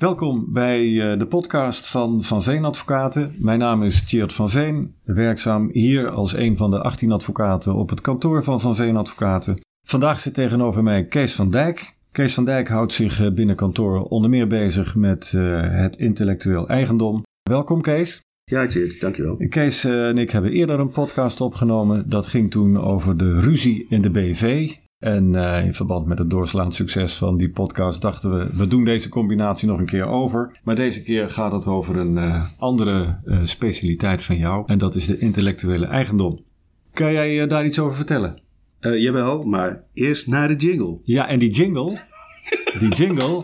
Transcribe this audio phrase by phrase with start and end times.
[0.00, 3.34] Welkom bij eh, de podcast van Van Veen Advocaten.
[3.38, 7.90] Mijn naam is Tjeerd van Veen, werkzaam hier als een van de 18 advocaten op
[7.90, 9.60] het kantoor van Van Veen Advocaten.
[9.86, 11.96] Vandaag zit tegenover mij Kees van Dijk.
[12.12, 16.68] Kees van Dijk houdt zich eh, binnen kantoor onder meer bezig met uh, het intellectueel
[16.68, 17.22] eigendom.
[17.50, 18.20] Welkom Kees.
[18.44, 19.36] Ja, Tjeerd, dankjewel.
[19.48, 22.08] Kees en ik hebben eerder een podcast opgenomen.
[22.08, 24.74] Dat ging toen over de ruzie in de BV.
[25.00, 28.84] En uh, in verband met het doorslaand succes van die podcast dachten we, we doen
[28.84, 30.58] deze combinatie nog een keer over.
[30.62, 34.64] Maar deze keer gaat het over een uh, andere uh, specialiteit van jou.
[34.66, 36.44] En dat is de intellectuele eigendom.
[36.92, 38.40] Kan jij daar iets over vertellen?
[38.80, 40.98] jawel, maar eerst naar de jingle.
[41.02, 41.98] Ja, en die jingle,
[42.78, 43.42] die jingle,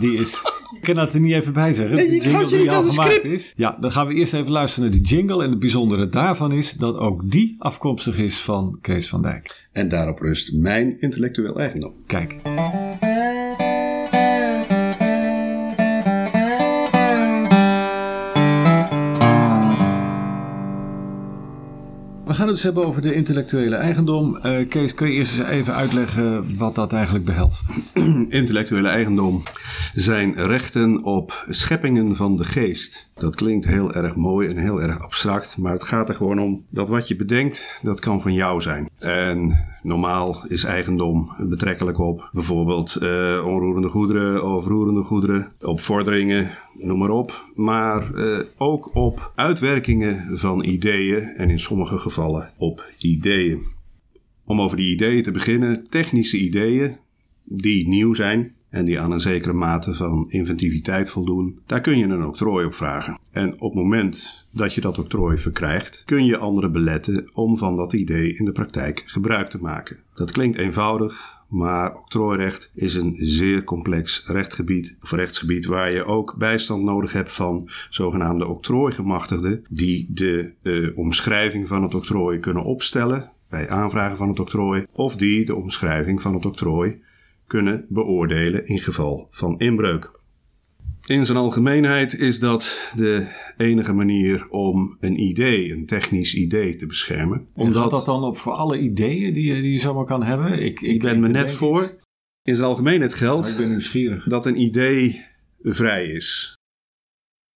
[0.00, 0.42] die is
[0.74, 1.96] ik kan dat er niet even bij zeggen.
[1.96, 3.26] Nee, die jingle die al gemaakt script.
[3.26, 3.52] is.
[3.56, 5.44] Ja, dan gaan we eerst even luisteren naar die jingle.
[5.44, 9.68] En het bijzondere daarvan is dat ook die afkomstig is van Kees van Dijk.
[9.72, 11.92] En daarop rust mijn intellectueel eigendom.
[12.06, 12.34] Kijk.
[22.36, 24.38] Gaan het dus hebben over de intellectuele eigendom.
[24.44, 27.68] Uh, Kees, kun je eerst even uitleggen wat dat eigenlijk behelst?
[28.28, 29.42] intellectuele eigendom
[29.94, 33.08] zijn rechten op scheppingen van de geest.
[33.18, 36.64] Dat klinkt heel erg mooi en heel erg abstract, maar het gaat er gewoon om
[36.70, 38.88] dat wat je bedenkt, dat kan van jou zijn.
[38.98, 46.50] En normaal is eigendom betrekkelijk op bijvoorbeeld uh, onroerende goederen of roerende goederen, op vorderingen,
[46.74, 47.44] noem maar op.
[47.54, 53.62] Maar uh, ook op uitwerkingen van ideeën en in sommige gevallen op ideeën.
[54.44, 56.96] Om over die ideeën te beginnen, technische ideeën
[57.44, 62.04] die nieuw zijn, en die aan een zekere mate van inventiviteit voldoen, daar kun je
[62.04, 63.18] een octrooi op vragen.
[63.32, 67.76] En op het moment dat je dat octrooi verkrijgt, kun je anderen beletten om van
[67.76, 69.98] dat idee in de praktijk gebruik te maken.
[70.14, 76.34] Dat klinkt eenvoudig, maar octrooirecht is een zeer complex rechtgebied, of rechtsgebied waar je ook
[76.38, 83.30] bijstand nodig hebt van zogenaamde octrooigemachtigden, die de uh, omschrijving van het octrooi kunnen opstellen
[83.48, 87.04] bij aanvragen van het octrooi, of die de omschrijving van het octrooi
[87.46, 90.14] kunnen beoordelen in geval van inbreuk.
[91.06, 93.26] In zijn algemeenheid is dat de
[93.56, 97.48] enige manier om een idee, een technisch idee te beschermen.
[97.54, 97.90] Omdat...
[97.90, 100.52] Dat dan op voor alle ideeën die je, die je zomaar kan hebben?
[100.52, 101.82] Ik, ik, ik ben me net voor.
[101.82, 101.94] Iets.
[102.42, 103.56] In zijn algemeenheid geldt
[104.30, 105.24] dat een idee
[105.62, 106.54] vrij is.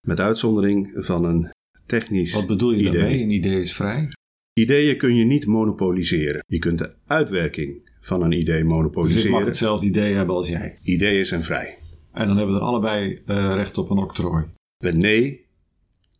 [0.07, 1.51] Met uitzondering van een
[1.87, 2.93] technisch Wat bedoel je idee.
[2.93, 3.23] daarmee?
[3.23, 4.09] Een idee is vrij?
[4.53, 6.45] Ideeën kun je niet monopoliseren.
[6.47, 9.23] Je kunt de uitwerking van een idee monopoliseren.
[9.23, 10.79] Dus ik mag hetzelfde idee hebben als jij.
[10.83, 11.79] Ideeën zijn vrij.
[12.13, 14.45] En dan hebben we er allebei uh, recht op een octrooi.
[14.79, 15.47] Nee,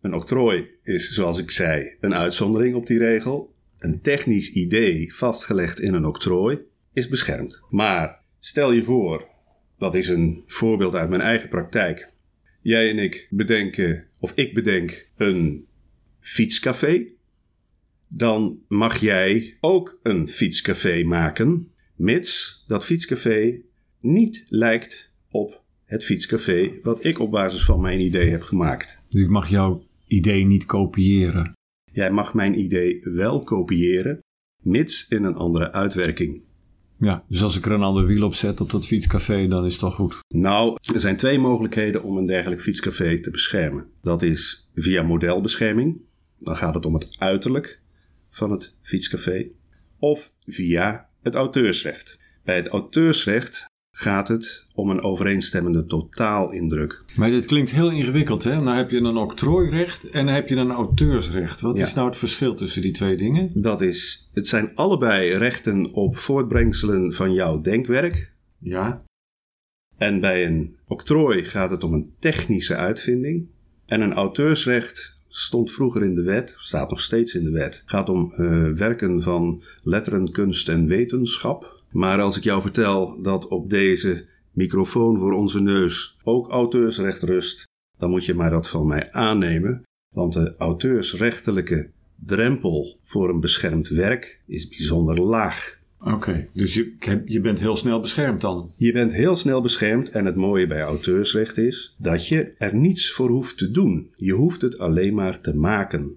[0.01, 3.55] een octrooi is, zoals ik zei, een uitzondering op die regel.
[3.79, 6.59] Een technisch idee vastgelegd in een octrooi
[6.93, 7.63] is beschermd.
[7.71, 9.29] Maar stel je voor,
[9.79, 12.13] dat is een voorbeeld uit mijn eigen praktijk.
[12.63, 15.67] Jij en ik bedenken, of ik bedenk, een
[16.21, 17.07] fietscafé.
[18.09, 21.69] Dan mag jij ook een fietscafé maken,
[22.01, 23.61] mits dat fietscafé
[24.01, 28.99] niet lijkt op het fietscafé wat ik op basis van mijn idee heb gemaakt.
[29.09, 31.53] Dus ik mag jouw idee niet kopiëren?
[31.93, 34.19] Jij mag mijn idee wel kopiëren,
[34.63, 36.43] mits in een andere uitwerking.
[36.99, 39.81] Ja, dus als ik er een ander wiel op zet op dat fietscafé, dan is
[39.81, 40.19] het goed?
[40.29, 43.87] Nou, er zijn twee mogelijkheden om een dergelijk fietscafé te beschermen.
[44.03, 46.01] Dat is via modelbescherming.
[46.39, 47.81] Dan gaat het om het uiterlijk
[48.31, 49.47] van het fietscafé.
[49.99, 52.19] Of via het auteursrecht.
[52.45, 57.05] Bij het auteursrecht gaat het om een overeenstemmende totaalindruk.
[57.17, 58.55] Maar dit klinkt heel ingewikkeld, hè?
[58.55, 61.61] Dan heb je een octrooirecht en dan heb je een auteursrecht.
[61.61, 61.85] Wat ja.
[61.85, 63.51] is nou het verschil tussen die twee dingen?
[63.55, 68.33] Dat is, het zijn allebei rechten op voortbrengselen van jouw denkwerk.
[68.59, 69.03] Ja.
[69.97, 73.49] En bij een octrooi gaat het om een technische uitvinding.
[73.87, 77.83] En een auteursrecht stond vroeger in de wet, staat nog steeds in de wet.
[77.87, 81.83] Gaat om uh, werken van letteren, kunst en wetenschap.
[81.91, 87.65] Maar als ik jou vertel dat op deze microfoon voor onze neus ook auteursrecht rust,
[87.99, 89.83] dan moet je maar dat van mij aannemen,
[90.15, 95.79] want de auteursrechtelijke drempel voor een beschermd werk is bijzonder laag.
[96.03, 98.73] Oké, okay, dus je, je bent heel snel beschermd dan?
[98.77, 103.13] Je bent heel snel beschermd en het mooie bij auteursrecht is dat je er niets
[103.13, 104.11] voor hoeft te doen.
[104.15, 106.15] Je hoeft het alleen maar te maken.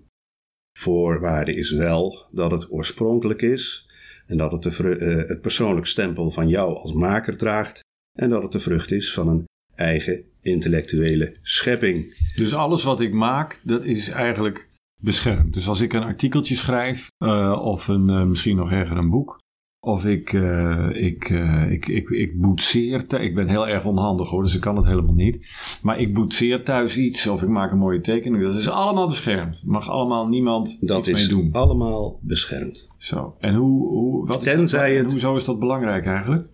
[0.78, 3.90] Voorwaarde is wel dat het oorspronkelijk is
[4.28, 7.80] en dat het de, uh, het persoonlijk stempel van jou als maker draagt
[8.20, 9.46] en dat het de vrucht is van een
[9.76, 12.18] eigen intellectuele schepping.
[12.36, 14.70] Dus alles wat ik maak, dat is eigenlijk
[15.02, 15.54] beschermd.
[15.54, 19.42] Dus als ik een artikeltje schrijf uh, of een, uh, misschien nog erger een boek,
[19.86, 23.22] Of ik, uh, ik, uh, ik, ik, ik boetseer.
[23.22, 25.48] Ik ben heel erg onhandig hoor, dus ik kan het helemaal niet.
[25.82, 28.44] Maar ik boetseer thuis iets of ik maak een mooie tekening.
[28.44, 29.64] Dat is allemaal beschermd.
[29.66, 31.50] Mag allemaal niemand dat iets mee doen.
[31.50, 32.88] Dat is allemaal beschermd.
[32.98, 33.36] Zo.
[33.40, 35.12] En hoe, hoe, wat is dat, het...
[35.12, 36.48] hoezo is dat belangrijk eigenlijk?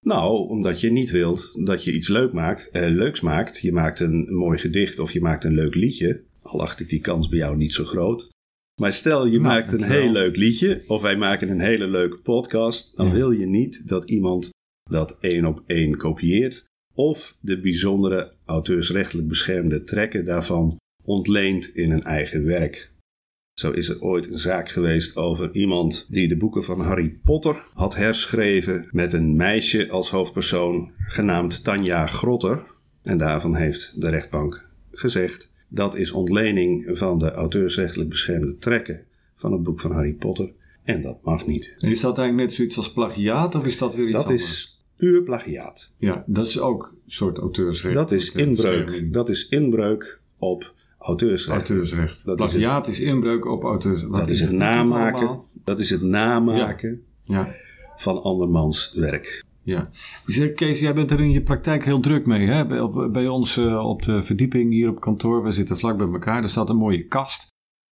[0.00, 3.58] Nou, omdat je niet wilt dat je iets leuk maakt, eh, leuks maakt.
[3.58, 6.20] Je maakt een mooi gedicht of je maakt een leuk liedje.
[6.42, 8.30] Al acht ik die kans bij jou niet zo groot.
[8.80, 12.16] Maar stel je Nou, maakt een heel leuk liedje of wij maken een hele leuke
[12.18, 12.96] podcast.
[12.96, 13.12] Dan Ja.
[13.12, 14.50] wil je niet dat iemand
[14.90, 16.64] dat één op één kopieert.
[16.94, 22.90] Of de bijzondere auteursrechtelijk beschermde trekken daarvan ontleent in een eigen werk.
[23.60, 27.62] Zo is er ooit een zaak geweest over iemand die de boeken van Harry Potter
[27.74, 32.62] had herschreven met een meisje als hoofdpersoon genaamd Tanja Grotter.
[33.02, 39.00] En daarvan heeft de rechtbank gezegd dat is ontlening van de auteursrechtelijk beschermde trekken
[39.34, 40.52] van het boek van Harry Potter.
[40.84, 41.74] En dat mag niet.
[41.78, 44.42] Is dat eigenlijk net zoiets als plagiaat of is dat weer iets Dat anders?
[44.42, 45.90] is puur plagiaat.
[45.96, 47.94] Ja, dat is ook een soort auteursrecht.
[47.94, 49.12] Dat is inbreuk.
[49.12, 51.68] Dat is inbreuk op auteursrecht.
[51.68, 52.24] Auteursrecht.
[52.24, 54.14] Dat is plagiaat is, inbreuk op auteursrecht.
[54.14, 55.40] Dat is het namaken.
[55.64, 57.54] Dat is het namaken Ja,
[57.96, 59.44] van andermans werk.
[59.64, 59.90] Ja.
[60.54, 62.46] Kees, jij bent er in je praktijk heel druk mee.
[62.46, 62.66] Hè?
[62.66, 66.06] Bij, op, bij ons eh, op de verdieping hier op kantoor, we zitten vlak bij
[66.06, 66.42] elkaar.
[66.42, 67.46] Er staat een mooie kast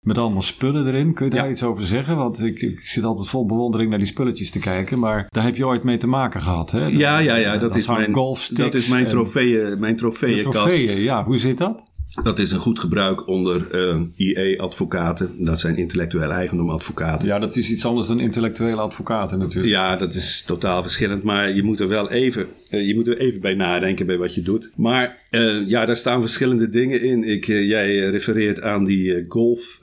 [0.07, 1.15] met allemaal spullen erin.
[1.15, 1.51] Kun je daar Ja.
[1.51, 2.17] iets over zeggen?
[2.17, 5.01] Want ik, ik zit altijd vol bewondering naar die spulletjes te kijken.
[5.01, 6.71] Maar daar heb je ooit mee te maken gehad.
[6.71, 6.87] Hè?
[6.87, 7.51] Ja, ja, ja.
[7.51, 8.13] Dan Dat is mijn,
[8.53, 10.53] dat is mijn, trofeeën, mijn de trofeeënkast.
[10.53, 11.25] trofeeën, ja.
[11.25, 11.88] Hoe zit dat?
[12.23, 15.31] Dat is een goed gebruik onder eh, IE-advocaten.
[15.39, 17.29] Dat zijn intellectueel eigendom-advocaten.
[17.29, 19.75] Ja, dat is iets anders dan intellectuele advocaten natuurlijk.
[19.75, 23.19] Ja, dat is totaal verschillend, maar je moet er wel even, eh, je moet er
[23.19, 24.71] even bij nadenken bij wat je doet.
[24.77, 27.25] Maar eh, ja, daar staan verschillende dingen in.
[27.25, 29.79] Ik, jij refereert aan die golf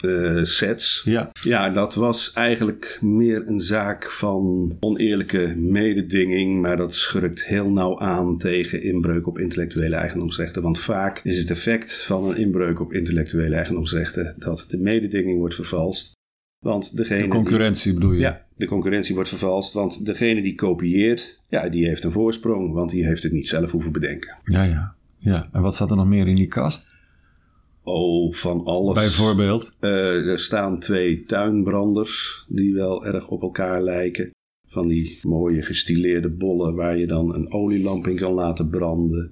[0.00, 1.02] eh, sets.
[1.04, 1.30] Ja.
[1.42, 7.98] Ja, dat was eigenlijk meer een zaak van oneerlijke mededinging, maar dat schurkt heel nauw
[7.98, 10.62] aan tegen inbreuk op intellectuele eigendomsrechten.
[10.62, 15.54] Want vaak is het effect van een inbreuk op intellectuele eigendomsrechten dat de mededinging wordt
[15.54, 16.14] vervalst.
[16.64, 18.18] Want degene De die- concurrentie bedoel je?
[18.20, 22.90] ja, de concurrentie wordt vervalst, want degene die kopieert, ja, die heeft een voorsprong, want
[22.90, 24.36] die heeft het niet zelf hoeven bedenken.
[24.44, 24.94] Ja, ja.
[25.18, 25.48] ja.
[25.52, 26.86] En wat staat er nog meer in die kast?
[27.88, 28.94] Oh, van alles.
[28.94, 29.74] Bijvoorbeeld?
[29.80, 34.30] Eh, er staan twee tuinbranders die wel erg op elkaar lijken.
[34.68, 39.28] Van die mooie gestileerde bollen waar je dan een olielamp in kan laten branden.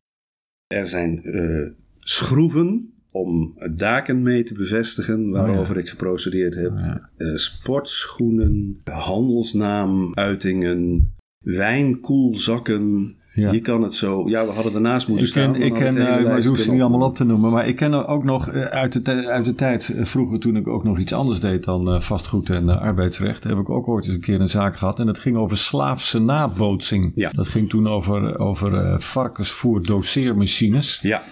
[0.66, 1.70] Er zijn eh,
[2.00, 6.72] schroeven om daken mee te bevestigen, waarover ik geprocedeerd heb.
[6.76, 7.10] Ja.
[7.16, 13.16] Eh, sportschoenen, handelsnaamuitingen, wijnkoelzakken.
[13.34, 13.52] Ja.
[13.52, 14.28] Je kan het zo...
[14.28, 15.62] Ja, we hadden ernaast moeten Ik ken, staan.
[15.62, 17.50] ik ken eh, maar je hoeft ze niet allemaal op te noemen.
[17.50, 20.56] Maar ik ken er ook nog eh, uit de, uit de tijd eh, vroeger toen
[20.56, 23.44] ik ook nog iets anders deed dan vastgoed en arbeidsrecht.
[23.44, 25.00] Heb ik ook ooit eens een keer een zaak gehad.
[25.00, 27.12] En dat ging over slaafse nabootsing.
[27.14, 27.30] Ja.
[27.30, 30.98] Dat ging toen over, over eh, varkensvoer doseermachines.
[31.02, 31.22] Ja,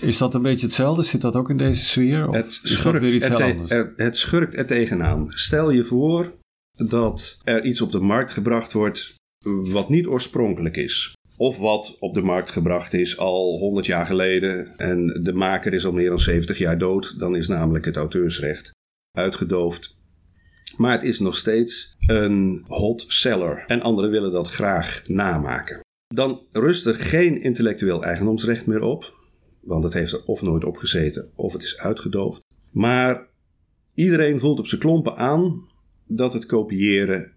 [0.00, 1.02] Is dat een beetje hetzelfde?
[1.02, 2.28] Zit dat ook in deze sfeer?
[2.28, 3.70] Of Het is dat weer iets heel anders?
[3.70, 5.26] er- het schurkt er tegenaan.
[5.28, 6.32] Stel je voor
[6.88, 9.14] dat er iets op de markt gebracht wordt
[9.72, 11.12] wat niet oorspronkelijk is.
[11.36, 15.86] Of wat op de markt gebracht is al 100 jaar geleden en de maker is
[15.86, 17.18] al meer dan 70 jaar dood.
[17.18, 18.70] Dan is namelijk het auteursrecht
[19.10, 19.96] uitgedoofd.
[20.76, 25.80] Maar het is nog steeds een hot seller en anderen willen dat graag namaken.
[26.14, 29.12] Dan rust er geen intellectueel eigendomsrecht meer op.
[29.62, 32.40] Want het heeft er of nooit op gezeten of het is uitgedoofd.
[32.72, 33.28] Maar
[33.94, 35.68] iedereen voelt op zijn klompen aan
[36.06, 37.32] dat het kopiëren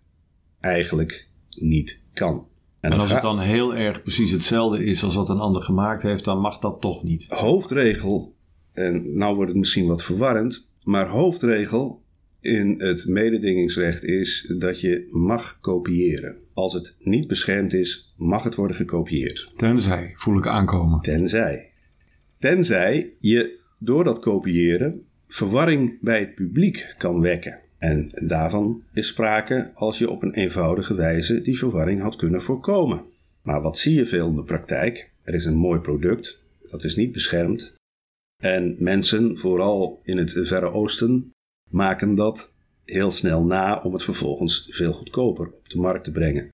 [0.60, 2.48] eigenlijk niet kan.
[2.80, 6.26] En als het dan heel erg precies hetzelfde is als wat een ander gemaakt heeft,
[6.26, 7.26] dan mag dat toch niet.
[7.30, 8.36] hoofdregel,
[8.74, 12.00] en nou wordt het misschien wat verwarrend, maar hoofdregel
[12.42, 16.38] in het mededingingsrecht is dat je mag kopiëren.
[16.54, 19.52] Als het niet beschermd is, mag het worden gekopieerd.
[19.56, 21.02] Tenzij, voel ik aankomen.
[21.02, 21.72] Tenzij.
[22.40, 27.60] Tenzij je door dat kopiëren verwarring bij het publiek kan wekken.
[27.78, 33.02] En daarvan is sprake als je op een eenvoudige wijze die verwarring had kunnen voorkomen.
[33.42, 35.12] Maar wat zie je veel in de praktijk?
[35.24, 37.76] Er is een mooi product, dat is niet beschermd.
[38.44, 41.32] En mensen, vooral in het Verre Oosten,
[41.70, 42.52] maken dat
[42.84, 46.50] heel snel na om het vervolgens veel goedkoper op de markt te brengen.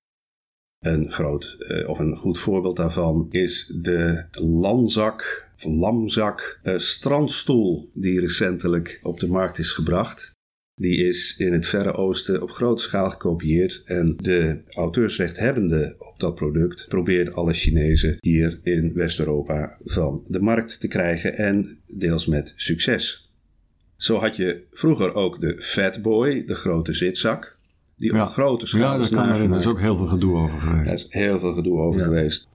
[0.78, 7.90] Een groot eh, of een goed voorbeeld daarvan is de Lanzak of Lamzak eh, strandstoel
[7.94, 10.33] die recentelijk op de markt is gebracht.
[10.76, 16.34] Die is in het Verre Oosten op grote schaal gekopieerd en de auteursrechthebbende op dat
[16.34, 22.52] product probeert alle Chinezen hier in West-Europa van de markt te krijgen en deels met
[22.56, 23.30] succes.
[23.96, 27.56] Zo had je vroeger ook de Fatboy, de grote zitzak.
[27.96, 29.50] die op grote schaal Ja, dat me herinneren.
[29.52, 30.88] Er is ook heel veel gedoe over geweest.
[30.88, 32.48] Er is heel veel gedoe over geweest.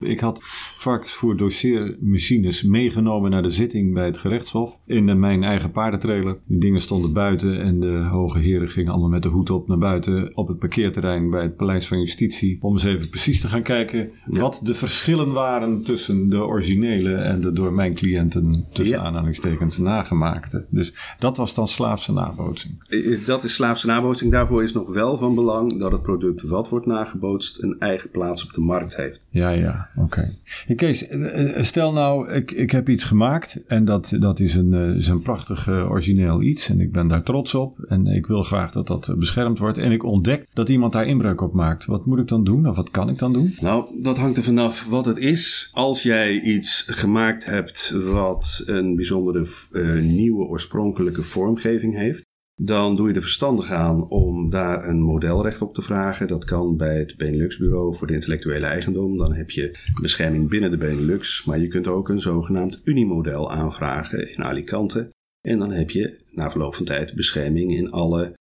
[0.00, 0.40] Ik had
[0.76, 4.80] varkensvoer dossiermachines meegenomen naar de zitting bij het gerechtshof.
[4.86, 6.38] In mijn eigen paardentrailer.
[6.46, 9.78] Die dingen stonden buiten en de hoge heren gingen allemaal met de hoed op naar
[9.78, 12.58] buiten op het parkeerterrein bij het Paleis van Justitie.
[12.60, 17.40] Om eens even precies te gaan kijken wat de verschillen waren tussen de originele en
[17.40, 19.02] de door mijn cliënten tussen Ja.
[19.02, 20.66] aanhalingstekens nagemaakte.
[20.70, 22.84] Dus dat was dan slaafse nabootsing.
[23.26, 24.32] Dat is slaafse nabootsing.
[24.32, 28.44] Daarvoor is nog wel van belang dat het product wat wordt nagebootst een eigen plaats
[28.44, 29.26] op de markt heeft.
[29.30, 30.28] Ja, ja, oké.
[30.76, 34.74] Kees, eh, eh, stel nou, ik, ik heb iets gemaakt en dat, dat is, een,
[34.74, 38.26] eh, is een prachtig eh, origineel iets en ik ben daar trots op en ik
[38.26, 41.52] wil graag dat dat eh, beschermd wordt en ik ontdek dat iemand daar inbreuk op
[41.52, 41.86] maakt.
[41.86, 43.54] Wat moet ik dan doen of wat kan ik dan doen?
[43.60, 45.70] Nou, dat hangt er vanaf wat het is.
[45.72, 52.28] Als jij iets gemaakt hebt wat een bijzondere eh, nieuwe oorspronkelijke vormgeving heeft,
[52.62, 56.28] dan doe je er verstandig aan om daar een modelrecht op te vragen.
[56.28, 59.18] Dat kan bij het Benelux Bureau voor de intellectuele eigendom.
[59.18, 64.32] Dan heb je bescherming binnen de Benelux, maar je kunt ook een zogenaamd Unimodel aanvragen
[64.32, 65.10] in Alicante.
[65.40, 68.34] En dan heb je na verloop van tijd bescherming in alle,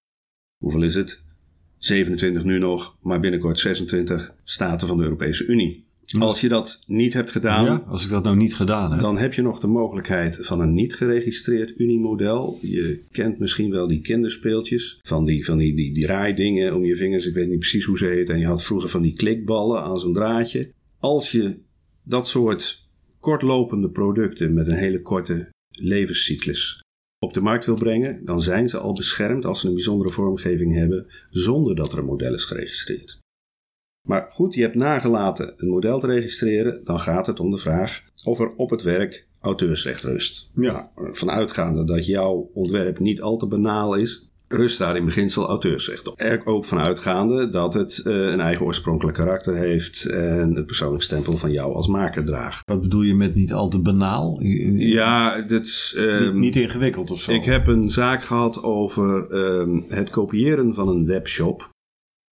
[0.57, 1.23] hoeveel is het?
[1.77, 5.88] 27 nu nog, maar binnenkort 26 staten van de Europese Unie.
[6.17, 8.99] Als je dat niet hebt gedaan, Ja, als ik dat nou niet gedaan heb.
[8.99, 12.57] dan heb je nog de mogelijkheid van een niet geregistreerd Unimodel.
[12.61, 14.99] Je kent misschien wel die kinderspeeltjes.
[15.01, 17.25] Van die, van die, die, die raaidingen om je vingers.
[17.25, 18.29] Ik weet niet precies hoe ze heet.
[18.29, 20.71] En je had vroeger van die klikballen aan zo'n draadje.
[20.99, 21.59] Als je
[22.03, 22.87] dat soort
[23.19, 26.83] kortlopende producten met een hele korte levenscyclus
[27.19, 30.73] op de markt wil brengen, dan zijn ze al beschermd als ze een bijzondere vormgeving
[30.73, 33.19] hebben, zonder dat er een model is geregistreerd.
[34.09, 38.01] Maar goed, je hebt nagelaten een model te registreren, dan gaat het om de vraag
[38.23, 40.49] of er op het werk auteursrecht rust.
[40.55, 40.71] Ja.
[40.95, 46.07] Nou, vanuitgaande dat jouw ontwerp niet al te banaal is, rust daar in beginsel auteursrecht
[46.07, 46.19] op.
[46.19, 51.37] Er ook vanuitgaande dat het eh, een eigen oorspronkelijk karakter heeft en het persoonlijk stempel
[51.37, 52.63] van jou als maker draagt.
[52.65, 54.39] Wat bedoel je met niet al te banaal?
[54.75, 57.31] Ja, dit is, Niet, ehm, niet ingewikkeld of zo?
[57.31, 61.69] Ik heb een zaak gehad over ehm, het kopiëren van een webshop.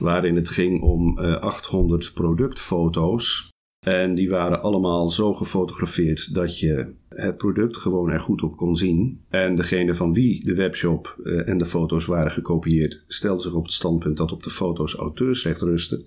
[0.04, 3.50] Waarin het ging om eh, 800 productfoto's.
[3.86, 8.76] En die waren allemaal zo gefotografeerd dat je het product gewoon er goed op kon
[8.76, 9.22] zien.
[9.30, 13.64] En degene van wie de webshop eh, en de foto's waren gekopieerd, stelde zich op
[13.64, 16.06] het standpunt dat op de foto's auteursrecht rustte.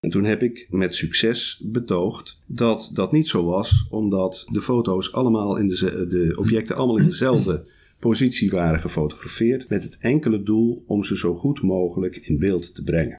[0.00, 5.12] En toen heb ik met succes betoogd dat dat niet zo was, omdat de foto's
[5.12, 7.66] allemaal in de, de objecten allemaal in dezelfde
[8.08, 12.82] positie waren gefotografeerd, met het enkele doel om ze zo goed mogelijk in beeld te
[12.82, 13.16] brengen.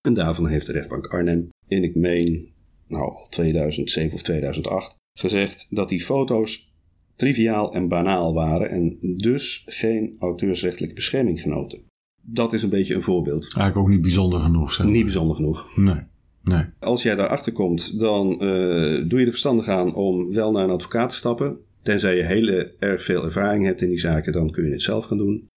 [0.00, 2.52] En daarvan heeft de rechtbank Arnhem, in ik meen,
[2.86, 6.72] nou al 2007 of 2008, gezegd dat die foto's
[7.16, 11.82] triviaal en banaal waren en dus geen auteursrechtelijke bescherming genoten.
[12.22, 13.42] Dat is een beetje een voorbeeld.
[13.42, 14.86] Eigenlijk ook niet bijzonder genoeg, zeg.
[14.86, 15.76] Niet bijzonder genoeg.
[15.76, 16.02] Nee,
[16.42, 16.64] nee.
[16.78, 20.70] Als jij daarachter komt, dan eh, doe je er verstandig aan om wel naar een
[20.70, 21.66] advocaat te stappen.
[21.82, 25.04] Tenzij je heel erg veel ervaring hebt in die zaken, dan kun je het zelf
[25.04, 25.48] gaan doen.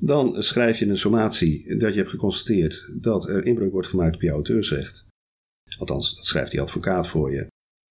[0.00, 4.22] Dan schrijf je een sommatie dat je hebt geconstateerd dat er inbreuk wordt gemaakt op
[4.22, 5.04] je auteursrecht.
[5.78, 7.46] Althans, dat schrijft die advocaat voor je.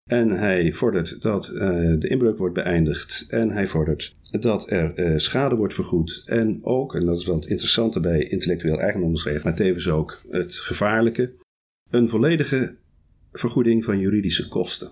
[0.10, 1.60] En hij vordert dat eh,
[2.00, 3.26] de inbreuk wordt beëindigd.
[3.28, 6.24] En hij vordert dat er eh, schade wordt vergoed.
[6.26, 10.56] En ook, en dat is wel het interessante bij intellectueel eigendomsrecht, maar tevens ook het
[10.56, 11.34] gevaarlijke,
[11.90, 12.76] een volledige
[13.32, 14.92] vergoeding van juridische kosten.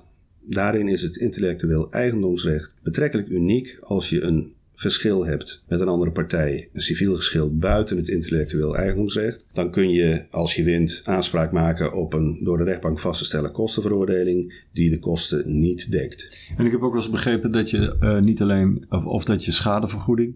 [0.50, 6.12] Daarin is het intellectueel eigendomsrecht betrekkelijk uniek als je een geschil hebt met een andere
[6.12, 11.52] partij, een civiel geschil buiten het intellectueel eigendomsrecht, dan kun je, als je wint, aanspraak
[11.52, 16.52] maken op een door de rechtbank vast te stellen kostenveroordeling die de kosten niet dekt.
[16.58, 19.52] En ik heb ook wel eens begrepen dat je eh, niet alleen, of, dat je
[19.52, 20.36] schadevergoeding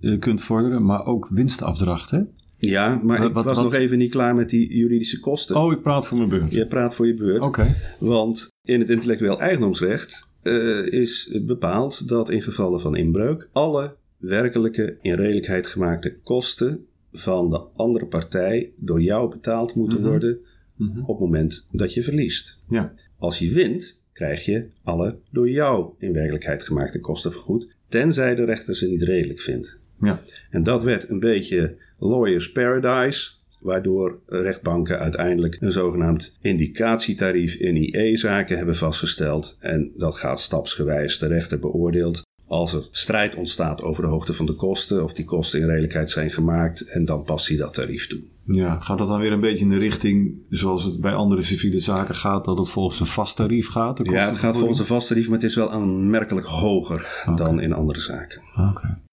[0.00, 2.20] eh, kunt vorderen, maar ook winstafdracht, hè?
[2.58, 5.56] Ja, maar Wat- ik was wat- nog even niet klaar met die juridische kosten.
[5.56, 6.52] Oh, ik praat voor mijn beurt.
[6.52, 7.40] Je praat voor je beurt.
[7.40, 7.74] Oké.
[7.98, 14.96] Want in het intellectueel eigendomsrecht eh, is bepaald dat in gevallen van inbreuk alle werkelijke
[15.02, 20.08] in redelijkheid gemaakte kosten van de andere partij door jou betaald moeten Mhm.
[20.08, 20.38] worden
[20.74, 20.98] Mhm.
[21.00, 22.58] op het moment dat je verliest.
[22.68, 22.92] Ja.
[23.18, 28.44] Als je wint, krijg je alle door jou in werkelijkheid gemaakte kosten vergoed, tenzij de
[28.44, 29.78] rechter ze niet redelijk vindt.
[30.00, 30.20] Ja.
[30.50, 38.56] En dat werd een beetje lawyers paradise, waardoor rechtbanken uiteindelijk een zogenaamd indicatietarief in IE-zaken
[38.56, 39.56] hebben vastgesteld.
[39.58, 41.18] En dat gaat stapsgewijs.
[41.18, 45.24] De rechter beoordeelt als er strijd ontstaat over de hoogte van de kosten, of die
[45.24, 48.20] kosten in redelijkheid zijn gemaakt, en dan past hij dat tarief toe.
[48.44, 48.80] ja.
[48.80, 52.14] Gaat dat dan weer een beetje in de richting zoals het bij andere civiele zaken
[52.14, 53.96] gaat, dat het volgens een vast tarief gaat?
[53.96, 57.60] de Ja, het gaat volgens een vast tarief, maar het is wel aanmerkelijk hoger dan
[57.60, 58.40] in andere zaken.
[58.70, 59.06] Oké.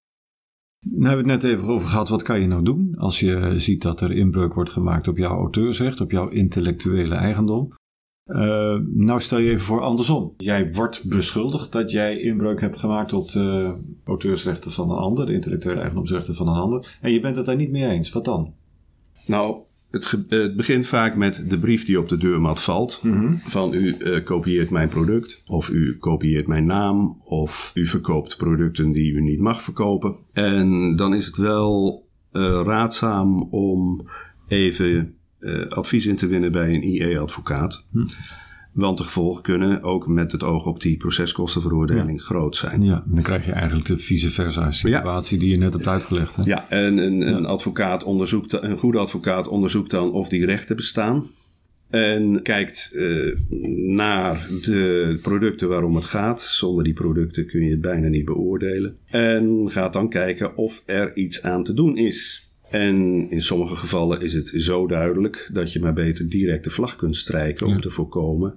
[0.92, 3.82] Nou hebben het net even over gehad, wat kan je nou doen als je ziet
[3.82, 7.74] dat er inbreuk wordt gemaakt op jouw auteursrecht, op jouw intellectuele eigendom?
[8.26, 10.34] Uh, nou stel je even voor andersom.
[10.38, 15.34] Jij wordt beschuldigd dat jij inbreuk hebt gemaakt op de auteursrechten van een ander, de
[15.34, 18.12] intellectuele eigendomsrechten van een ander, en je bent het daar niet mee eens.
[18.12, 18.54] Wat dan?
[19.26, 19.58] Nou,
[20.04, 23.00] het, het, begint vaak met de brief die op de deurmat valt.
[23.04, 23.36] Mhm.
[23.38, 28.92] Van u uh, kopieert mijn product, of u kopieert mijn naam, of u verkoopt producten
[28.92, 30.16] die u niet mag verkopen.
[30.34, 34.10] En dan is het wel uh, raadzaam om
[34.48, 37.88] even uh, advies in te winnen bij een IE-advocaat.
[37.92, 38.06] Hm.
[38.76, 42.26] Want de gevolgen kunnen ook met het oog op die proceskostenveroordeling ja.
[42.26, 42.84] groot zijn.
[42.84, 45.44] Ja, dan krijg je eigenlijk de vice versa situatie ja.
[45.44, 46.36] die je net hebt uitgelegd.
[46.36, 46.44] Hè?
[46.46, 51.26] Ja, en een, een, advocaat onderzoekt, een goede advocaat onderzoekt dan of die rechten bestaan.
[51.90, 53.36] En kijkt uh,
[53.96, 56.42] naar de producten waarom het gaat.
[56.42, 58.98] Zonder die producten kun je het bijna niet beoordelen.
[59.08, 62.50] En gaat dan kijken of er iets aan te doen is.
[62.76, 66.96] En in sommige gevallen is het zo duidelijk dat je maar beter direct de vlag
[66.96, 67.74] kunt strijken Ja.
[67.76, 68.56] om te voorkomen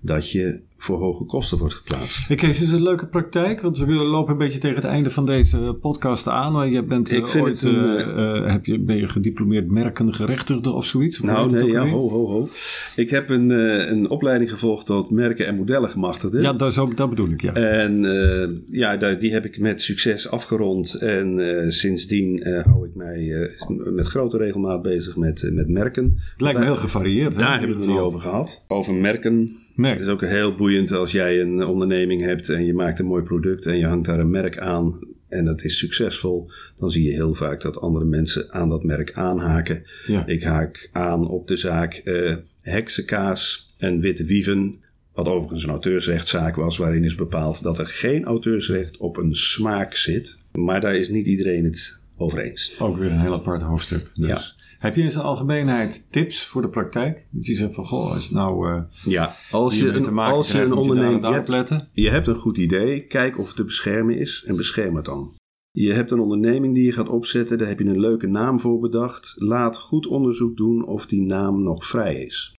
[0.00, 2.28] dat je voor hoge kosten wordt geplaatst.
[2.28, 3.60] Hey Kees, is een leuke praktijk?
[3.60, 6.70] Want we lopen een beetje tegen het einde van deze podcast aan.
[6.70, 9.70] Je bent eh, Ik vind ooit, het een, eh, eh, heb je, ben je gediplomeerd
[9.70, 11.20] merkengerechtigde of zoiets?
[11.20, 12.48] Of Nou, nee, ja, ho, ho, ho.
[12.96, 16.40] Ik heb een, eh, een opleiding gevolgd tot merken en modellen gemachtigde.
[16.40, 17.52] Ja, dat, zo, dat bedoel ik, ja.
[17.52, 20.94] En eh, ja, die heb ik met succes afgerond.
[20.94, 25.68] En eh, sindsdien eh, hou ik mij eh, met grote regelmaat bezig met, eh, met
[25.68, 26.14] merken.
[26.32, 27.38] Het lijkt me heel gevarieerd.
[27.38, 28.64] Daar hebben we het niet over gehad.
[28.68, 29.56] Over merken.
[29.76, 29.92] Nee.
[29.92, 33.22] Het is ook heel boeiend als jij een onderneming hebt en je maakt een mooi
[33.22, 36.50] product en je hangt daar een merk aan en dat is succesvol.
[36.76, 39.82] Dan zie je heel vaak dat andere mensen aan dat merk aanhaken.
[40.06, 40.26] Ja.
[40.26, 44.82] Ik haak aan op de zaak eh heksenkaas en witte wieven.
[45.12, 49.94] Wat overigens een auteursrechtszaak was, waarin is bepaald dat er geen auteursrecht op een smaak
[49.94, 50.38] zit.
[50.52, 52.80] Maar daar is niet iedereen het over eens.
[52.80, 54.10] Ook weer een heel apart hoofdstuk.
[54.14, 54.28] Dus.
[54.28, 54.63] Ja.
[54.84, 57.26] Heb je in zijn algemeenheid tips voor de praktijk?
[57.30, 60.52] Dat je zegt van, goh, als je nou eh Ja, als je een, als je
[60.52, 61.88] krijgt, een je onderneming hebt, letten.
[61.92, 65.26] Je hebt een goed idee, kijk of het te beschermen is en bescherm het dan.
[65.70, 68.80] Je hebt een onderneming die je gaat opzetten, daar heb je een leuke naam voor
[68.80, 69.34] bedacht.
[69.36, 72.54] Laat goed onderzoek doen of die naam nog vrij is.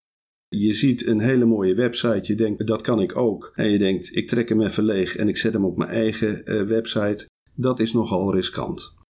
[0.48, 3.52] Je ziet een hele mooie website, je denkt dat kan ik ook.
[3.54, 6.44] En je denkt ik trek hem even leeg en ik zet hem op mijn eigen
[6.44, 7.28] eh, website.
[7.54, 9.02] Dat is nogal riskant.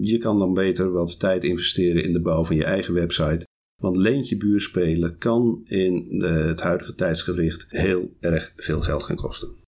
[0.00, 3.46] Je kan dan beter wat tijd investeren in de bouw van je eigen website.
[3.82, 9.16] Want leentje buur spelen kan in eh, het huidige tijdsgericht heel erg veel geld gaan
[9.16, 9.62] kosten.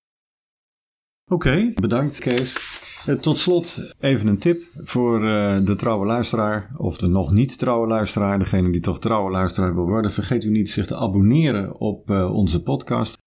[1.31, 2.81] Oké, bedankt Kees.
[3.07, 7.59] Eh, Tot slot even een tip voor eh, de trouwe luisteraar of de nog niet
[7.59, 8.39] trouwe luisteraar.
[8.39, 10.11] Degene die toch trouwe luisteraar wil worden.
[10.11, 13.19] Vergeet u niet zich te abonneren op eh, onze podcast.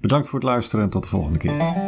[0.00, 1.83] Bedankt voor het luisteren en tot de volgende keer.